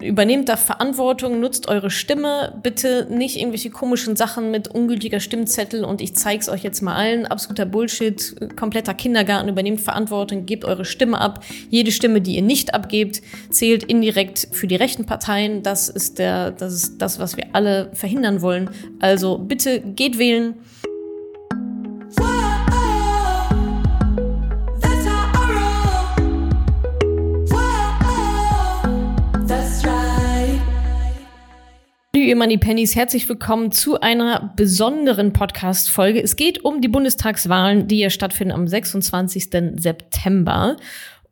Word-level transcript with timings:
Übernehmt 0.00 0.48
da 0.48 0.56
Verantwortung, 0.56 1.38
nutzt 1.38 1.68
eure 1.68 1.88
Stimme, 1.88 2.58
bitte 2.62 3.06
nicht 3.10 3.36
irgendwelche 3.36 3.70
komischen 3.70 4.16
Sachen 4.16 4.50
mit 4.50 4.66
ungültiger 4.66 5.20
Stimmzettel 5.20 5.84
und 5.84 6.00
ich 6.00 6.16
zeig's 6.16 6.48
euch 6.48 6.64
jetzt 6.64 6.82
mal 6.82 6.96
allen. 6.96 7.26
Absoluter 7.26 7.64
Bullshit, 7.64 8.34
kompletter 8.56 8.92
Kindergarten, 8.94 9.48
übernehmt 9.48 9.80
Verantwortung, 9.80 10.46
gebt 10.46 10.64
eure 10.64 10.84
Stimme 10.84 11.20
ab. 11.20 11.44
Jede 11.70 11.92
Stimme, 11.92 12.20
die 12.20 12.34
ihr 12.34 12.42
nicht 12.42 12.74
abgebt, 12.74 13.22
zählt 13.50 13.84
indirekt 13.84 14.48
für 14.50 14.66
die 14.66 14.76
rechten 14.76 15.06
Parteien. 15.06 15.62
Das 15.62 15.88
ist 15.88 16.18
der, 16.18 16.50
das 16.50 16.72
ist 16.72 16.98
das, 16.98 17.20
was 17.20 17.36
wir 17.36 17.46
alle 17.52 17.90
verhindern 17.92 18.42
wollen. 18.42 18.70
Also 18.98 19.38
bitte 19.38 19.80
geht 19.80 20.18
wählen. 20.18 20.54
Ihr 32.28 32.36
Money 32.36 32.56
Pennies, 32.56 32.96
herzlich 32.96 33.28
willkommen 33.28 33.70
zu 33.70 34.00
einer 34.00 34.54
besonderen 34.56 35.34
Podcast-Folge. 35.34 36.22
Es 36.22 36.36
geht 36.36 36.64
um 36.64 36.80
die 36.80 36.88
Bundestagswahlen, 36.88 37.86
die 37.86 37.98
ja 37.98 38.08
stattfinden 38.08 38.54
am 38.54 38.66
26. 38.66 39.50
September. 39.76 40.76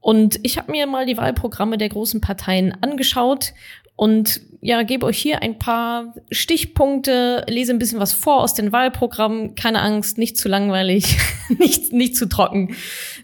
Und 0.00 0.38
ich 0.42 0.58
habe 0.58 0.70
mir 0.70 0.86
mal 0.86 1.06
die 1.06 1.16
Wahlprogramme 1.16 1.78
der 1.78 1.88
großen 1.88 2.20
Parteien 2.20 2.76
angeschaut 2.82 3.54
und 4.02 4.40
ja, 4.60 4.82
gebe 4.82 5.06
euch 5.06 5.18
hier 5.18 5.42
ein 5.42 5.60
paar 5.60 6.12
Stichpunkte, 6.32 7.44
lese 7.48 7.72
ein 7.72 7.78
bisschen 7.78 8.00
was 8.00 8.12
vor 8.12 8.42
aus 8.42 8.52
den 8.52 8.72
Wahlprogrammen. 8.72 9.54
Keine 9.54 9.80
Angst, 9.80 10.18
nicht 10.18 10.36
zu 10.36 10.48
langweilig, 10.48 11.18
nicht, 11.60 11.92
nicht 11.92 12.16
zu 12.16 12.28
trocken, 12.28 12.74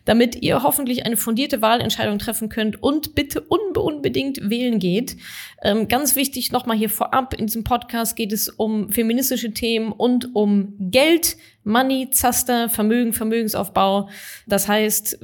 damit 0.05 0.41
ihr 0.41 0.63
hoffentlich 0.63 1.05
eine 1.05 1.17
fundierte 1.17 1.63
Wahlentscheidung 1.63 2.21
treffen 2.21 2.49
könnt 2.49 2.81
und 2.81 3.17
bitte 3.17 3.41
unbe 3.41 3.81
unbedingt 3.81 4.51
wählen 4.51 4.79
geht. 4.79 5.17
Ähm, 5.65 5.89
ganz 5.89 6.15
wichtig 6.15 6.53
nochmal 6.53 6.77
hier 6.77 6.91
vorab, 6.91 7.35
in 7.35 7.49
diesem 7.49 7.65
Podcast 7.65 8.15
geht 8.15 8.33
es 8.33 8.49
um 8.49 8.89
feministische 8.89 9.53
Themen 9.53 9.91
und 9.91 10.37
um 10.37 10.75
Geld, 10.79 11.39
Money, 11.65 12.11
Zaster, 12.11 12.69
Vermögen, 12.69 13.13
Vermögensaufbau. 13.13 14.11
Das 14.47 14.69
heißt, 14.69 15.19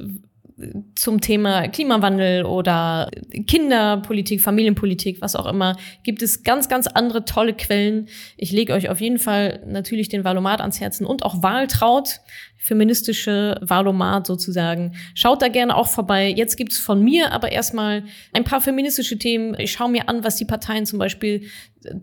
zum 0.95 1.19
Thema 1.19 1.67
Klimawandel 1.67 2.45
oder 2.45 3.11
Kinderpolitik, 3.45 4.41
Familienpolitik, 4.41 5.21
was 5.21 5.35
auch 5.35 5.47
immer, 5.47 5.75
gibt 6.03 6.21
es 6.21 6.43
ganz, 6.43 6.69
ganz 6.69 6.87
andere 6.87 7.25
tolle 7.25 7.53
Quellen. 7.53 8.07
Ich 8.37 8.51
lege 8.51 8.73
euch 8.73 8.89
auf 8.89 9.01
jeden 9.01 9.19
Fall 9.19 9.61
natürlich 9.67 10.07
den 10.07 10.23
Valomat 10.23 10.61
ans 10.61 10.79
Herzen 10.79 11.05
und 11.05 11.23
auch 11.23 11.43
Wahltraut, 11.43 12.21
feministische 12.57 13.59
Valomat 13.61 14.27
sozusagen. 14.27 14.93
Schaut 15.13 15.41
da 15.41 15.49
gerne 15.49 15.75
auch 15.75 15.87
vorbei. 15.87 16.29
Jetzt 16.29 16.55
gibt's 16.55 16.79
von 16.79 17.03
mir 17.03 17.33
aber 17.33 17.51
erstmal 17.51 18.03
ein 18.31 18.45
paar 18.45 18.61
feministische 18.61 19.19
Themen. 19.19 19.59
Ich 19.59 19.73
schaue 19.73 19.89
mir 19.89 20.07
an, 20.07 20.23
was 20.23 20.37
die 20.37 20.45
Parteien 20.45 20.85
zum 20.85 20.99
Beispiel 20.99 21.47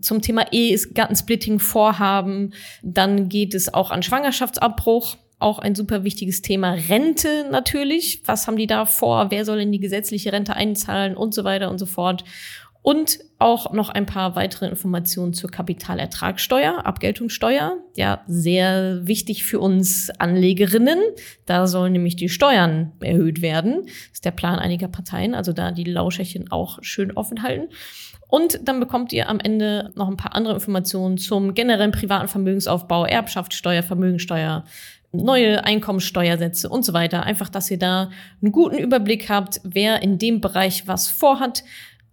zum 0.01 0.21
Thema 0.21 0.51
Ehegattensplitting 0.51 1.59
vorhaben. 1.59 2.53
Dann 2.83 3.29
geht 3.29 3.55
es 3.55 3.73
auch 3.73 3.89
an 3.89 4.03
Schwangerschaftsabbruch 4.03 5.17
auch 5.43 5.59
ein 5.59 5.75
super 5.75 6.03
wichtiges 6.03 6.41
Thema. 6.41 6.73
Rente 6.73 7.47
natürlich. 7.51 8.21
Was 8.25 8.47
haben 8.47 8.57
die 8.57 8.67
da 8.67 8.85
vor? 8.85 9.29
Wer 9.29 9.45
soll 9.45 9.59
in 9.59 9.71
die 9.71 9.79
gesetzliche 9.79 10.31
Rente 10.33 10.55
einzahlen 10.55 11.15
und 11.15 11.33
so 11.33 11.43
weiter 11.43 11.69
und 11.69 11.77
so 11.77 11.85
fort. 11.85 12.23
Und 12.81 13.19
auch 13.39 13.71
noch 13.71 13.89
ein 13.89 14.05
paar 14.05 14.35
weitere 14.35 14.67
Informationen 14.67 15.33
zur 15.33 15.49
Kapitalertragssteuer, 15.49 16.85
Abgeltungssteuer. 16.85 17.77
Ja, 17.95 18.23
sehr 18.27 19.07
wichtig 19.07 19.45
für 19.45 19.61
uns 19.61 20.09
Anlegerinnen. 20.19 20.99
Da 21.45 21.65
sollen 21.67 21.93
nämlich 21.93 22.17
die 22.17 22.27
Steuern 22.27 22.91
erhöht 22.99 23.41
werden. 23.41 23.83
Das 23.85 24.13
ist 24.15 24.25
der 24.25 24.31
Plan 24.31 24.59
einiger 24.59 24.89
Parteien. 24.89 25.33
Also 25.33 25.53
da 25.53 25.71
die 25.71 25.85
Lauscherchen 25.85 26.51
auch 26.51 26.79
schön 26.81 27.13
offen 27.13 27.41
halten. 27.41 27.69
Und 28.27 28.67
dann 28.67 28.79
bekommt 28.79 29.13
ihr 29.13 29.29
am 29.29 29.39
Ende 29.39 29.91
noch 29.95 30.09
ein 30.09 30.17
paar 30.17 30.35
andere 30.35 30.55
Informationen 30.55 31.17
zum 31.17 31.53
generellen 31.53 31.91
privaten 31.91 32.27
Vermögensaufbau, 32.27 33.05
Erbschaftssteuer, 33.05 33.83
Vermögensteuer, 33.83 34.65
neue 35.13 35.63
Einkommensteuersätze 35.63 36.67
und 36.67 36.83
so 36.83 36.93
weiter. 36.93 37.23
Einfach, 37.23 37.49
dass 37.49 37.71
ihr 37.71 37.79
da 37.79 38.09
einen 38.41 38.51
guten 38.51 38.77
Überblick 38.77 39.29
habt, 39.29 39.61
wer 39.63 40.01
in 40.01 40.17
dem 40.17 40.41
Bereich 40.41 40.87
was 40.87 41.07
vorhat 41.07 41.63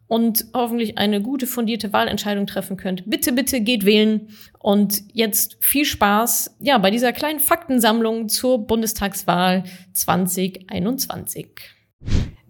und 0.06 0.47
hoffentlich 0.55 0.99
eine 0.99 1.22
gute 1.22 1.47
fundierte 1.47 1.93
Wahlentscheidung 1.93 2.47
treffen 2.47 2.77
könnt. 2.77 3.09
Bitte, 3.09 3.33
bitte 3.33 3.61
geht 3.61 3.84
wählen 3.84 4.28
und 4.59 5.03
jetzt 5.12 5.56
viel 5.61 5.84
Spaß 5.84 6.56
ja 6.61 6.78
bei 6.78 6.91
dieser 6.91 7.12
kleinen 7.12 7.41
Faktensammlung 7.41 8.28
zur 8.28 8.66
Bundestagswahl 8.66 9.65
2021. 9.93 11.80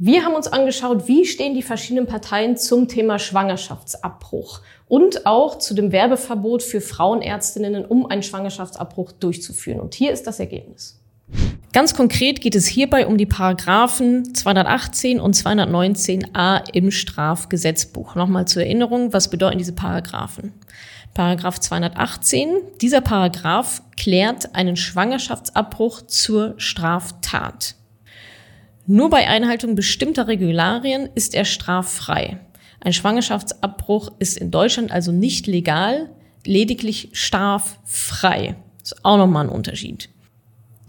Wir 0.02 0.24
haben 0.24 0.34
uns 0.34 0.48
angeschaut, 0.48 1.08
wie 1.08 1.26
stehen 1.26 1.52
die 1.52 1.60
verschiedenen 1.60 2.06
Parteien 2.06 2.56
zum 2.56 2.88
Thema 2.88 3.18
Schwangerschaftsabbruch 3.18 4.62
und 4.88 5.26
auch 5.26 5.58
zu 5.58 5.74
dem 5.74 5.92
Werbeverbot 5.92 6.62
für 6.62 6.80
Frauenärztinnen, 6.80 7.84
um 7.84 8.06
einen 8.06 8.22
Schwangerschaftsabbruch 8.22 9.12
durchzuführen. 9.12 9.78
Und 9.78 9.92
hier 9.92 10.10
ist 10.10 10.26
das 10.26 10.40
Ergebnis. 10.40 10.98
Ganz 11.74 11.94
konkret 11.94 12.40
geht 12.40 12.54
es 12.54 12.66
hierbei 12.66 13.06
um 13.06 13.18
die 13.18 13.26
Paragraphen 13.26 14.34
218 14.34 15.20
und 15.20 15.36
219a 15.36 16.62
im 16.72 16.90
Strafgesetzbuch. 16.90 18.14
Nochmal 18.14 18.48
zur 18.48 18.62
Erinnerung, 18.62 19.12
was 19.12 19.28
bedeuten 19.28 19.58
diese 19.58 19.74
Paragraphen? 19.74 20.54
Paragraph 21.12 21.60
218. 21.60 22.56
Dieser 22.80 23.02
Paragraph 23.02 23.82
klärt 23.98 24.54
einen 24.54 24.76
Schwangerschaftsabbruch 24.76 26.06
zur 26.06 26.54
Straftat. 26.56 27.74
Nur 28.86 29.10
bei 29.10 29.28
Einhaltung 29.28 29.74
bestimmter 29.74 30.26
Regularien 30.26 31.08
ist 31.14 31.34
er 31.34 31.44
straffrei. 31.44 32.38
Ein 32.80 32.92
Schwangerschaftsabbruch 32.92 34.12
ist 34.18 34.38
in 34.38 34.50
Deutschland 34.50 34.90
also 34.90 35.12
nicht 35.12 35.46
legal, 35.46 36.10
lediglich 36.44 37.10
straffrei. 37.12 38.56
Ist 38.82 39.04
auch 39.04 39.18
nochmal 39.18 39.46
ein 39.46 39.50
Unterschied. 39.50 40.08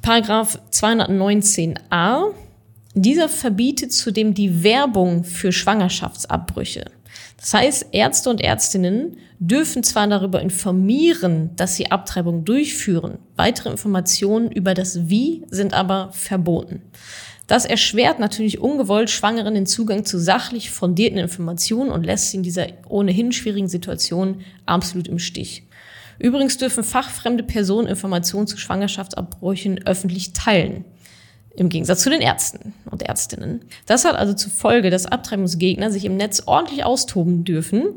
Paragraph 0.02 0.60
219a. 0.72 2.32
Dieser 2.94 3.30
verbietet 3.30 3.94
zudem 3.94 4.34
die 4.34 4.64
Werbung 4.64 5.24
für 5.24 5.52
Schwangerschaftsabbrüche. 5.52 6.86
Das 7.38 7.54
heißt, 7.54 7.88
Ärzte 7.92 8.30
und 8.30 8.42
Ärztinnen 8.42 9.18
dürfen 9.40 9.84
zwar 9.84 10.08
darüber 10.08 10.42
informieren, 10.42 11.52
dass 11.56 11.76
sie 11.76 11.92
Abtreibung 11.92 12.46
durchführen, 12.46 13.18
weitere 13.36 13.70
Informationen 13.70 14.52
über 14.52 14.74
das 14.74 15.10
Wie 15.10 15.44
sind 15.50 15.74
aber 15.74 16.10
verboten. 16.12 16.82
Das 17.48 17.66
erschwert 17.66 18.20
natürlich 18.20 18.60
ungewollt 18.60 19.10
Schwangeren 19.10 19.56
den 19.56 19.66
Zugang 19.66 20.06
zu 20.06 20.18
sachlich 20.18 20.72
fundierten 20.72 21.18
Informationen 21.18 21.92
und 21.92 22.06
lässt 22.06 22.30
sie 22.30 22.38
in 22.38 22.44
dieser 22.44 22.68
ohnehin 22.88 23.32
schwierigen 23.32 23.68
Situation 23.68 24.42
absolut 24.66 25.08
im 25.08 25.20
Stich. 25.20 25.64
Übrigens 26.20 26.58
dürfen 26.58 26.84
fachfremde 26.84 27.44
Personen 27.44 27.88
Informationen 27.88 28.48
zu 28.48 28.58
Schwangerschaftsabbrüchen 28.58 29.86
öffentlich 29.88 30.34
teilen. 30.34 30.86
Im 31.56 31.68
Gegensatz 31.68 32.04
zu 32.04 32.10
den 32.10 32.22
Ärzten 32.22 32.74
und 32.90 33.02
Ärztinnen. 33.02 33.62
Das 33.86 34.06
hat 34.06 34.16
also 34.16 34.34
zur 34.34 34.52
Folge, 34.52 34.90
dass 34.90 35.06
Abtreibungsgegner 35.06 35.92
sich 35.92 36.06
im 36.06 36.16
Netz 36.16 36.44
ordentlich 36.46 36.86
austoben 36.86 37.44
dürfen 37.44 37.88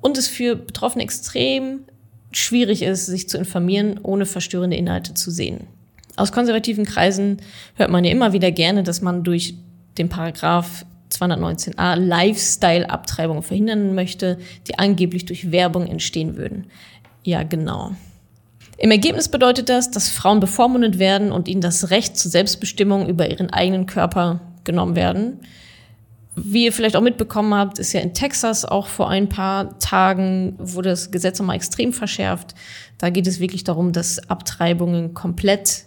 und 0.00 0.18
es 0.18 0.28
für 0.28 0.54
Betroffene 0.54 1.02
extrem 1.02 1.80
schwierig 2.30 2.82
ist, 2.82 3.06
sich 3.06 3.28
zu 3.28 3.38
informieren, 3.38 3.98
ohne 4.02 4.26
verstörende 4.26 4.76
Inhalte 4.76 5.14
zu 5.14 5.30
sehen. 5.30 5.66
Aus 6.16 6.32
konservativen 6.32 6.84
Kreisen 6.84 7.38
hört 7.74 7.90
man 7.90 8.04
ja 8.04 8.10
immer 8.10 8.32
wieder 8.32 8.50
gerne, 8.50 8.82
dass 8.82 9.02
man 9.02 9.22
durch 9.22 9.54
den 9.98 10.08
Paragraph 10.08 10.84
219a 11.10 11.96
Lifestyle-Abtreibungen 11.96 13.42
verhindern 13.42 13.94
möchte, 13.94 14.38
die 14.66 14.78
angeblich 14.78 15.24
durch 15.26 15.52
Werbung 15.52 15.86
entstehen 15.86 16.36
würden. 16.36 16.66
Ja, 17.22 17.42
genau. 17.42 17.92
Im 18.78 18.90
Ergebnis 18.90 19.28
bedeutet 19.28 19.68
das, 19.68 19.90
dass 19.90 20.10
Frauen 20.10 20.40
bevormundet 20.40 20.98
werden 20.98 21.32
und 21.32 21.48
ihnen 21.48 21.62
das 21.62 21.90
Recht 21.90 22.16
zur 22.16 22.30
Selbstbestimmung 22.30 23.08
über 23.08 23.30
ihren 23.30 23.50
eigenen 23.50 23.86
Körper 23.86 24.40
genommen 24.64 24.96
werden. 24.96 25.40
Wie 26.34 26.66
ihr 26.66 26.72
vielleicht 26.72 26.96
auch 26.96 27.02
mitbekommen 27.02 27.54
habt, 27.54 27.78
ist 27.78 27.94
ja 27.94 28.00
in 28.00 28.12
Texas 28.12 28.66
auch 28.66 28.88
vor 28.88 29.08
ein 29.08 29.30
paar 29.30 29.78
Tagen 29.78 30.56
wurde 30.58 30.90
das 30.90 31.10
Gesetz 31.10 31.38
nochmal 31.38 31.56
extrem 31.56 31.94
verschärft. 31.94 32.54
Da 32.98 33.08
geht 33.08 33.26
es 33.26 33.40
wirklich 33.40 33.64
darum, 33.64 33.92
dass 33.92 34.28
Abtreibungen 34.28 35.14
komplett 35.14 35.86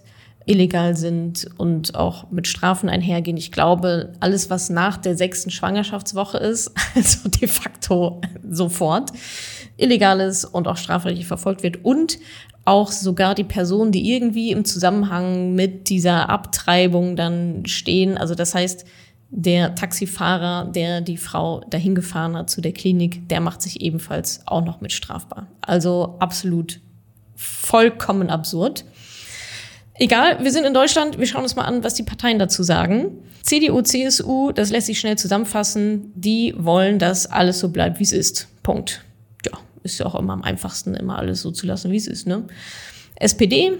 illegal 0.49 0.95
sind 0.95 1.47
und 1.57 1.93
auch 1.93 2.31
mit 2.31 2.47
Strafen 2.47 2.89
einhergehen. 2.89 3.37
Ich 3.37 3.51
glaube, 3.51 4.13
alles, 4.19 4.49
was 4.49 4.69
nach 4.71 4.97
der 4.97 5.15
sechsten 5.15 5.51
Schwangerschaftswoche 5.51 6.39
ist, 6.39 6.71
also 6.95 7.29
de 7.29 7.47
facto 7.47 8.19
sofort, 8.49 9.11
illegal 9.77 10.19
ist 10.19 10.45
und 10.45 10.67
auch 10.67 10.77
strafrechtlich 10.77 11.27
verfolgt 11.27 11.61
wird 11.61 11.85
und 11.85 12.17
auch 12.65 12.91
sogar 12.91 13.35
die 13.35 13.43
Personen, 13.43 13.91
die 13.91 14.11
irgendwie 14.11 14.51
im 14.51 14.65
Zusammenhang 14.65 15.53
mit 15.53 15.89
dieser 15.89 16.29
Abtreibung 16.29 17.15
dann 17.15 17.65
stehen. 17.65 18.17
Also 18.17 18.35
das 18.35 18.55
heißt, 18.55 18.85
der 19.31 19.75
Taxifahrer, 19.75 20.65
der 20.65 21.01
die 21.01 21.17
Frau 21.17 21.61
dahin 21.69 21.93
gefahren 21.93 22.35
hat 22.35 22.49
zu 22.49 22.61
der 22.61 22.73
Klinik, 22.73 23.29
der 23.29 23.39
macht 23.39 23.61
sich 23.61 23.81
ebenfalls 23.81 24.41
auch 24.47 24.65
noch 24.65 24.81
mit 24.81 24.91
strafbar. 24.91 25.47
Also 25.61 26.15
absolut 26.19 26.79
vollkommen 27.35 28.31
absurd. 28.31 28.85
Egal, 30.01 30.41
wir 30.41 30.51
sind 30.51 30.65
in 30.65 30.73
Deutschland, 30.73 31.19
wir 31.19 31.27
schauen 31.27 31.43
uns 31.43 31.57
mal 31.57 31.65
an, 31.65 31.83
was 31.83 31.93
die 31.93 32.03
Parteien 32.03 32.39
dazu 32.39 32.63
sagen. 32.63 33.17
CDU, 33.43 33.81
CSU, 33.81 34.53
das 34.53 34.69
lässt 34.69 34.87
sich 34.87 34.97
schnell 34.97 35.17
zusammenfassen, 35.17 36.13
die 36.15 36.55
wollen, 36.57 36.99
dass 36.99 37.27
alles 37.27 37.59
so 37.59 37.67
bleibt, 37.67 37.99
wie 37.99 38.03
es 38.03 38.13
ist. 38.13 38.47
Punkt. 38.63 39.03
Ja, 39.45 39.59
ist 39.83 39.99
ja 39.99 40.05
auch 40.05 40.15
immer 40.15 40.31
am 40.31 40.41
einfachsten, 40.41 40.95
immer 40.95 41.17
alles 41.17 41.41
so 41.41 41.51
zu 41.51 41.67
lassen, 41.67 41.91
wie 41.91 41.97
es 41.97 42.07
ist. 42.07 42.27
Ne? 42.27 42.43
SPD, 43.15 43.73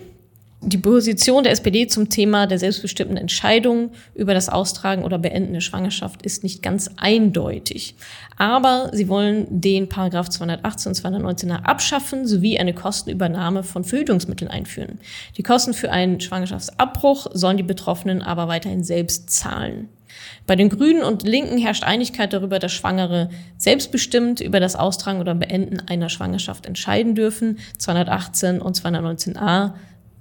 die 0.62 0.78
Position 0.78 1.44
der 1.44 1.54
SPD 1.54 1.88
zum 1.88 2.10
Thema 2.10 2.46
der 2.46 2.60
selbstbestimmten 2.60 3.16
Entscheidung 3.16 3.92
über 4.14 4.34
das 4.34 4.50
Austragen 4.50 5.04
oder 5.04 5.18
Beenden 5.18 5.54
der 5.54 5.62
Schwangerschaft 5.62 6.22
ist 6.22 6.44
nicht 6.44 6.62
ganz 6.62 6.90
eindeutig. 6.98 7.96
Aber 8.38 8.90
sie 8.92 9.08
wollen 9.08 9.48
den 9.50 9.88
Paragraph 9.88 10.30
218 10.30 10.90
und 10.90 10.96
219 10.96 11.52
abschaffen 11.52 12.28
sowie 12.28 12.60
eine 12.60 12.74
Kostenübernahme 12.74 13.64
von 13.64 13.86
Verhütungsmitteln 13.86 14.52
einführen. 14.52 15.00
Die 15.38 15.44
Kosten 15.44 15.74
für 15.74 15.92
einen 15.92 16.20
Schwangerschaftsabbruch 16.20 17.28
sollen 17.34 17.58
die 17.58 17.64
Betroffenen 17.64 18.22
aber 18.22 18.50
weiterhin 18.50 18.84
selbst 18.84 19.30
zahlen. 19.30 19.88
Bei 20.46 20.56
den 20.56 20.70
Grünen 20.70 21.04
und 21.04 21.24
Linken 21.24 21.58
herrscht 21.58 21.84
Einigkeit 21.84 22.34
darüber, 22.34 22.60
dass 22.60 22.74
Schwangere 22.74 23.30
selbstbestimmt 23.58 24.42
über 24.42 24.60
das 24.60 24.76
Austragen 24.76 25.22
oder 25.22 25.36
Beenden 25.36 25.80
einer 25.88 26.10
Schwangerschaft 26.10 26.66
entscheiden 26.66 27.16
dürfen. 27.16 27.60
218 27.78 28.62
und 28.62 28.76
219a 28.76 29.74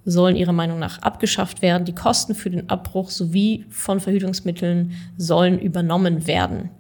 sollen 0.05 0.37
ihrer 0.37 0.53
Meinung 0.53 0.79
nach 0.79 1.03
abgeschafft 1.03 1.63
werden. 1.63 1.85
Die 1.85 1.95
Kosten 1.95 2.35
für 2.35 2.51
den 2.51 2.71
Abbruch 2.71 3.11
sowie 3.11 3.67
von 3.69 4.01
Verhütungsmitteln 4.01 4.93
sollen 5.17 5.59
übernommen 5.59 6.27
werden. 6.27 6.71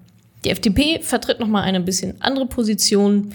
Die 0.45 0.51
FDP 0.51 1.01
vertritt 1.03 1.41
nochmal 1.41 1.65
eine 1.65 1.81
bisschen 1.81 2.21
andere 2.21 2.47
Position. 2.47 3.35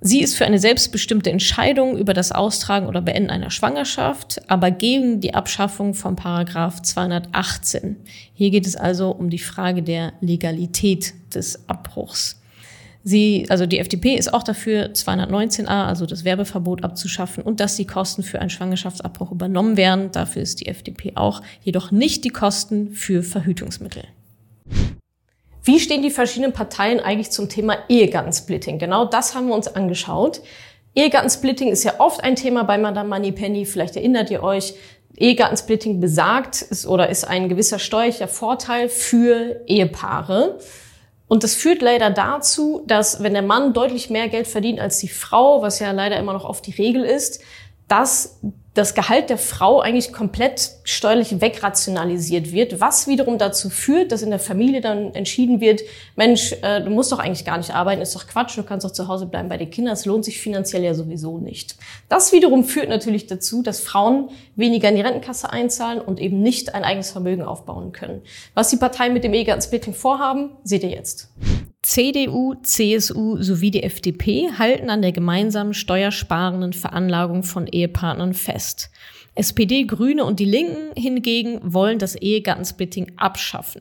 Sie 0.00 0.22
ist 0.22 0.36
für 0.36 0.46
eine 0.46 0.58
selbstbestimmte 0.58 1.30
Entscheidung 1.30 1.98
über 1.98 2.14
das 2.14 2.32
Austragen 2.32 2.86
oder 2.86 3.02
Beenden 3.02 3.28
einer 3.28 3.50
Schwangerschaft, 3.50 4.40
aber 4.50 4.70
gegen 4.70 5.20
die 5.20 5.34
Abschaffung 5.34 5.92
von 5.92 6.16
Paragraph 6.16 6.80
218. 6.80 7.96
Hier 8.32 8.50
geht 8.50 8.66
es 8.66 8.76
also 8.76 9.10
um 9.10 9.28
die 9.28 9.38
Frage 9.38 9.82
der 9.82 10.14
Legalität 10.22 11.12
des 11.34 11.68
Abbruchs. 11.68 12.39
Sie, 13.02 13.46
also 13.48 13.64
die 13.64 13.78
FDP 13.78 14.14
ist 14.14 14.32
auch 14.34 14.42
dafür, 14.42 14.92
219a, 14.92 15.86
also 15.86 16.04
das 16.04 16.24
Werbeverbot 16.24 16.84
abzuschaffen 16.84 17.42
und 17.42 17.60
dass 17.60 17.76
die 17.76 17.86
Kosten 17.86 18.22
für 18.22 18.40
einen 18.40 18.50
Schwangerschaftsabbruch 18.50 19.32
übernommen 19.32 19.76
werden. 19.76 20.10
Dafür 20.12 20.42
ist 20.42 20.60
die 20.60 20.66
FDP 20.66 21.12
auch, 21.14 21.40
jedoch 21.62 21.90
nicht 21.90 22.24
die 22.24 22.30
Kosten 22.30 22.92
für 22.92 23.22
Verhütungsmittel. 23.22 24.04
Wie 25.62 25.80
stehen 25.80 26.02
die 26.02 26.10
verschiedenen 26.10 26.52
Parteien 26.52 27.00
eigentlich 27.00 27.30
zum 27.30 27.48
Thema 27.48 27.76
Ehegattensplitting? 27.88 28.78
Genau 28.78 29.04
das 29.06 29.34
haben 29.34 29.48
wir 29.48 29.54
uns 29.54 29.68
angeschaut. 29.68 30.42
Ehegattensplitting 30.94 31.68
ist 31.68 31.84
ja 31.84 32.00
oft 32.00 32.22
ein 32.22 32.36
Thema 32.36 32.64
bei 32.64 32.76
Madame 32.76 33.08
Moneypenny. 33.08 33.64
Vielleicht 33.64 33.96
erinnert 33.96 34.30
ihr 34.30 34.42
euch, 34.42 34.74
Ehegattensplitting 35.16 36.00
besagt 36.00 36.62
ist 36.62 36.86
oder 36.86 37.08
ist 37.08 37.24
ein 37.24 37.48
gewisser 37.48 37.78
steuerlicher 37.78 38.28
Vorteil 38.28 38.88
für 38.88 39.62
Ehepaare. 39.66 40.58
Und 41.30 41.44
das 41.44 41.54
führt 41.54 41.80
leider 41.80 42.10
dazu, 42.10 42.82
dass 42.88 43.22
wenn 43.22 43.34
der 43.34 43.42
Mann 43.42 43.72
deutlich 43.72 44.10
mehr 44.10 44.28
Geld 44.28 44.48
verdient 44.48 44.80
als 44.80 44.98
die 44.98 45.06
Frau, 45.06 45.62
was 45.62 45.78
ja 45.78 45.92
leider 45.92 46.18
immer 46.18 46.32
noch 46.32 46.44
oft 46.44 46.66
die 46.66 46.72
Regel 46.72 47.04
ist, 47.04 47.40
dass 47.90 48.38
das 48.74 48.94
Gehalt 48.94 49.30
der 49.30 49.36
Frau 49.36 49.80
eigentlich 49.80 50.12
komplett 50.12 50.70
steuerlich 50.84 51.40
wegrationalisiert 51.40 52.52
wird, 52.52 52.80
was 52.80 53.08
wiederum 53.08 53.36
dazu 53.36 53.68
führt, 53.68 54.12
dass 54.12 54.22
in 54.22 54.30
der 54.30 54.38
Familie 54.38 54.80
dann 54.80 55.12
entschieden 55.12 55.60
wird, 55.60 55.80
Mensch, 56.14 56.54
äh, 56.62 56.80
du 56.80 56.88
musst 56.88 57.10
doch 57.10 57.18
eigentlich 57.18 57.44
gar 57.44 57.58
nicht 57.58 57.74
arbeiten, 57.74 58.00
ist 58.00 58.14
doch 58.14 58.28
Quatsch, 58.28 58.56
du 58.56 58.62
kannst 58.62 58.86
doch 58.86 58.92
zu 58.92 59.08
Hause 59.08 59.26
bleiben 59.26 59.48
bei 59.48 59.56
den 59.56 59.70
Kindern, 59.70 59.94
es 59.94 60.06
lohnt 60.06 60.24
sich 60.24 60.40
finanziell 60.40 60.84
ja 60.84 60.94
sowieso 60.94 61.38
nicht. 61.38 61.76
Das 62.08 62.32
wiederum 62.32 62.62
führt 62.62 62.88
natürlich 62.88 63.26
dazu, 63.26 63.60
dass 63.60 63.80
Frauen 63.80 64.30
weniger 64.54 64.88
in 64.88 64.94
die 64.94 65.02
Rentenkasse 65.02 65.50
einzahlen 65.50 66.00
und 66.00 66.20
eben 66.20 66.40
nicht 66.40 66.72
ein 66.72 66.84
eigenes 66.84 67.10
Vermögen 67.10 67.42
aufbauen 67.42 67.90
können. 67.90 68.22
Was 68.54 68.70
die 68.70 68.76
Parteien 68.76 69.12
mit 69.12 69.24
dem 69.24 69.34
Ehegattensplitting 69.34 69.94
vorhaben, 69.94 70.50
seht 70.62 70.84
ihr 70.84 70.90
jetzt. 70.90 71.28
CDU, 71.82 72.54
CSU 72.62 73.42
sowie 73.42 73.70
die 73.70 73.82
FDP 73.82 74.50
halten 74.58 74.90
an 74.90 75.00
der 75.00 75.12
gemeinsamen 75.12 75.72
steuersparenden 75.72 76.72
Veranlagung 76.72 77.42
von 77.42 77.66
Ehepartnern 77.66 78.34
fest. 78.34 78.90
SPD, 79.34 79.84
Grüne 79.84 80.24
und 80.24 80.40
die 80.40 80.44
Linken 80.44 80.94
hingegen 80.94 81.60
wollen 81.62 81.98
das 81.98 82.16
Ehegattensplitting 82.16 83.12
abschaffen. 83.16 83.80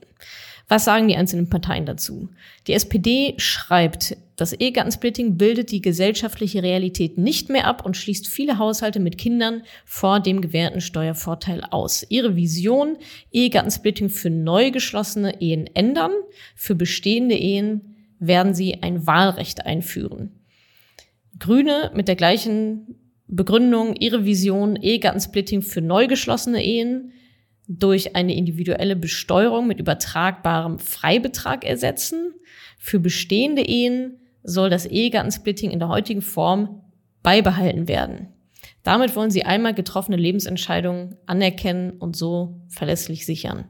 Was 0.69 0.85
sagen 0.85 1.07
die 1.07 1.15
einzelnen 1.15 1.49
Parteien 1.49 1.87
dazu? 1.87 2.29
Die 2.67 2.73
SPD 2.73 3.33
schreibt, 3.37 4.15
das 4.35 4.53
Ehegattensplitting 4.53 5.35
bildet 5.35 5.71
die 5.71 5.81
gesellschaftliche 5.81 6.61
Realität 6.61 7.17
nicht 7.17 7.49
mehr 7.49 7.65
ab 7.65 7.83
und 7.85 7.97
schließt 7.97 8.27
viele 8.27 8.59
Haushalte 8.59 8.99
mit 8.99 9.17
Kindern 9.17 9.63
vor 9.83 10.19
dem 10.19 10.41
gewährten 10.41 10.79
Steuervorteil 10.79 11.63
aus. 11.71 12.05
Ihre 12.07 12.35
Vision, 12.35 12.97
Ehegattensplitting 13.31 14.09
für 14.09 14.29
neu 14.29 14.69
geschlossene 14.69 15.41
Ehen 15.41 15.67
ändern, 15.73 16.11
für 16.55 16.75
bestehende 16.75 17.35
Ehen 17.35 17.95
werden 18.19 18.53
sie 18.53 18.83
ein 18.83 19.07
Wahlrecht 19.07 19.65
einführen. 19.65 20.31
Grüne 21.39 21.91
mit 21.95 22.07
der 22.07 22.15
gleichen 22.15 22.95
Begründung, 23.27 23.95
ihre 23.95 24.23
Vision, 24.23 24.75
Ehegattensplitting 24.75 25.63
für 25.63 25.81
neu 25.81 26.05
geschlossene 26.05 26.63
Ehen 26.63 27.11
durch 27.69 28.15
eine 28.15 28.35
individuelle 28.35 28.95
Besteuerung 28.95 29.67
mit 29.67 29.79
übertragbarem 29.79 30.79
Freibetrag 30.79 31.63
ersetzen. 31.63 32.33
Für 32.79 32.99
bestehende 32.99 33.61
Ehen 33.61 34.17
soll 34.43 34.71
das 34.71 34.87
Ehegattensplitting 34.87 35.69
in 35.69 35.77
der 35.77 35.87
heutigen 35.87 36.23
Form 36.23 36.81
beibehalten 37.21 37.87
werden. 37.87 38.29
Damit 38.83 39.15
wollen 39.15 39.29
sie 39.29 39.43
einmal 39.43 39.75
getroffene 39.75 40.17
Lebensentscheidungen 40.17 41.15
anerkennen 41.27 41.91
und 41.91 42.15
so 42.15 42.59
verlässlich 42.69 43.25
sichern. 43.27 43.65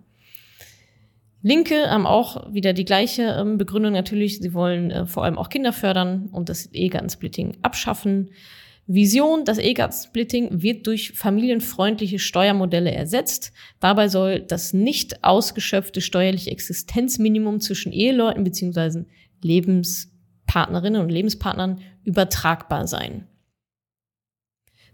Linke 1.41 1.89
haben 1.89 2.05
auch 2.05 2.53
wieder 2.53 2.73
die 2.73 2.85
gleiche 2.85 3.35
ähm, 3.39 3.57
Begründung 3.57 3.93
natürlich. 3.93 4.39
Sie 4.39 4.53
wollen 4.53 4.91
äh, 4.91 5.05
vor 5.05 5.23
allem 5.25 5.37
auch 5.37 5.49
Kinder 5.49 5.73
fördern 5.73 6.29
und 6.31 6.49
das 6.49 6.67
Ehegattensplitting 6.67 7.57
abschaffen. 7.61 8.29
Vision, 8.91 9.45
das 9.45 9.59
EGAT-Splitting 9.59 10.63
wird 10.63 10.87
durch 10.87 11.11
familienfreundliche 11.11 12.17
Steuermodelle 12.17 12.91
ersetzt. 12.91 13.53
Dabei 13.79 14.07
soll 14.07 14.39
das 14.39 14.73
nicht 14.73 15.23
ausgeschöpfte 15.23 16.01
steuerliche 16.01 16.49
Existenzminimum 16.49 17.59
zwischen 17.59 17.91
Eheleuten 17.91 18.43
bzw. 18.43 19.03
Lebenspartnerinnen 19.43 21.03
und 21.03 21.09
Lebenspartnern 21.09 21.81
übertragbar 22.03 22.87
sein. 22.87 23.27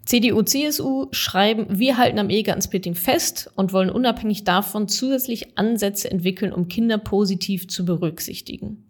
CDU, 0.04 0.42
CSU 0.42 1.06
schreiben, 1.12 1.78
wir 1.78 1.96
halten 1.96 2.18
am 2.18 2.28
Ehegattensplitting 2.28 2.94
fest 2.94 3.50
und 3.56 3.72
wollen 3.72 3.88
unabhängig 3.88 4.44
davon 4.44 4.88
zusätzlich 4.88 5.56
Ansätze 5.56 6.10
entwickeln, 6.10 6.52
um 6.52 6.68
Kinder 6.68 6.98
positiv 6.98 7.66
zu 7.66 7.86
berücksichtigen. 7.86 8.85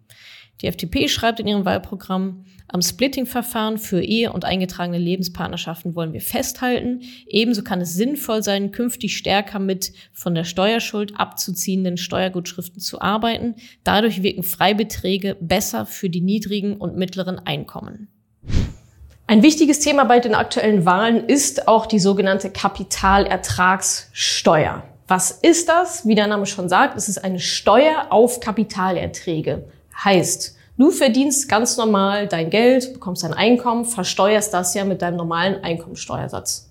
Die 0.62 0.66
FDP 0.66 1.08
schreibt 1.08 1.40
in 1.40 1.46
ihrem 1.46 1.64
Wahlprogramm, 1.64 2.44
am 2.68 2.82
Splitting-Verfahren 2.82 3.78
für 3.78 4.02
Ehe 4.02 4.32
und 4.32 4.44
eingetragene 4.44 4.98
Lebenspartnerschaften 4.98 5.94
wollen 5.94 6.12
wir 6.12 6.20
festhalten. 6.20 7.02
Ebenso 7.28 7.62
kann 7.62 7.80
es 7.80 7.94
sinnvoll 7.94 8.42
sein, 8.42 8.72
künftig 8.72 9.16
stärker 9.16 9.60
mit 9.60 9.92
von 10.12 10.34
der 10.34 10.42
Steuerschuld 10.42 11.12
abzuziehenden 11.16 11.96
Steuergutschriften 11.96 12.80
zu 12.80 13.00
arbeiten. 13.00 13.54
Dadurch 13.84 14.24
wirken 14.24 14.42
Freibeträge 14.42 15.36
besser 15.40 15.86
für 15.86 16.10
die 16.10 16.22
niedrigen 16.22 16.76
und 16.76 16.96
mittleren 16.96 17.38
Einkommen. 17.38 18.08
Ein 19.28 19.42
wichtiges 19.42 19.80
Thema 19.80 20.04
bei 20.04 20.20
den 20.20 20.34
aktuellen 20.34 20.84
Wahlen 20.84 21.28
ist 21.28 21.68
auch 21.68 21.86
die 21.86 22.00
sogenannte 22.00 22.50
Kapitalertragssteuer. 22.50 24.82
Was 25.08 25.30
ist 25.30 25.68
das? 25.68 26.04
Wie 26.06 26.16
der 26.16 26.26
Name 26.26 26.46
schon 26.46 26.68
sagt, 26.68 26.96
es 26.96 27.08
ist 27.08 27.18
eine 27.18 27.38
Steuer 27.38 28.08
auf 28.10 28.40
Kapitalerträge. 28.40 29.68
Heißt, 30.04 30.56
Du 30.78 30.90
verdienst 30.90 31.48
ganz 31.48 31.78
normal 31.78 32.26
dein 32.26 32.50
Geld, 32.50 32.92
bekommst 32.92 33.22
dein 33.22 33.32
Einkommen, 33.32 33.86
versteuerst 33.86 34.52
das 34.52 34.74
ja 34.74 34.84
mit 34.84 35.00
deinem 35.00 35.16
normalen 35.16 35.64
Einkommensteuersatz. 35.64 36.68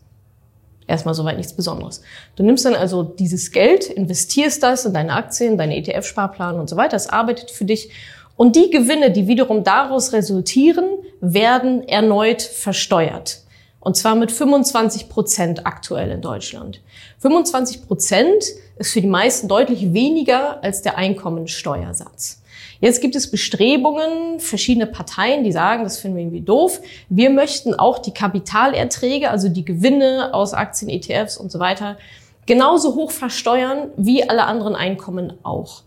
Erstmal 0.86 1.16
soweit 1.16 1.38
nichts 1.38 1.54
Besonderes. 1.54 2.02
Du 2.36 2.44
nimmst 2.44 2.66
dann 2.66 2.76
also 2.76 3.02
dieses 3.02 3.52
Geld, 3.52 3.86
investierst 3.86 4.62
das 4.62 4.86
in 4.86 4.94
deine 4.94 5.14
Aktien, 5.14 5.58
deine 5.58 5.76
ETF-Sparplan 5.78 6.60
und 6.60 6.70
so 6.70 6.78
weiter. 6.78 6.92
Das 6.92 7.10
arbeitet 7.10 7.50
für 7.50 7.66
dich. 7.66 7.90
Und 8.36 8.56
die 8.56 8.70
Gewinne, 8.70 9.10
die 9.10 9.28
wiederum 9.28 9.64
daraus 9.64 10.14
resultieren, 10.14 10.86
werden 11.20 11.88
erneut 11.88 12.44
versteuert. 12.44 13.42
Und 13.80 13.98
zwar 13.98 14.14
mit 14.14 14.32
25 14.32 15.10
Prozent 15.10 15.66
aktuell 15.66 16.12
in 16.12 16.22
Deutschland. 16.22 16.82
25 17.20 17.88
Prozent 17.88 18.44
ist 18.78 18.94
für 18.94 19.02
die 19.02 19.08
meisten 19.08 19.48
deutlich 19.48 19.94
weniger 19.94 20.64
als 20.64 20.84
der 20.84 20.98
Einkommensteuersatz. 20.98 22.44
Jetzt 22.80 23.02
gibt 23.02 23.16
es 23.16 23.32
Bestrebungen, 23.32 24.40
verschiedene 24.40 24.86
Parteien, 24.86 25.44
die 25.44 25.52
sagen, 25.52 25.84
das 25.84 26.00
finden 26.00 26.18
wir 26.18 26.24
irgendwie 26.24 26.42
doof. 26.42 26.82
Wir 27.10 27.30
möchten 27.30 27.74
auch 27.74 28.00
die 28.00 28.14
Kapitalerträge, 28.14 29.30
also 29.30 29.50
die 29.50 29.66
Gewinne 29.66 30.34
aus 30.34 30.54
Aktien, 30.54 30.90
ETFs 30.90 31.38
und 31.38 31.52
so 31.52 31.60
weiter, 31.60 31.98
genauso 32.46 32.96
hoch 32.96 33.12
versteuern 33.12 33.90
wie 33.98 34.28
alle 34.28 34.46
anderen 34.46 34.76
Einkommen 34.76 35.34
auch. 35.44 35.84